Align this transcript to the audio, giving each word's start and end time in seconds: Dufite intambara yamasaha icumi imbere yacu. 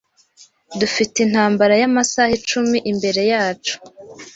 Dufite 0.79 1.15
intambara 1.25 1.73
yamasaha 1.81 2.31
icumi 2.39 2.77
imbere 2.91 3.21
yacu. 3.31 3.75